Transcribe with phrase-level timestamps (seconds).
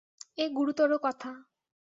[0.37, 1.31] এ গুরুতর কথা।